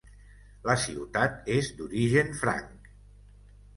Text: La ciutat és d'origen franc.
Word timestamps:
La 0.69 0.75
ciutat 0.85 1.51
és 1.57 1.69
d'origen 1.81 2.33
franc. 2.41 2.93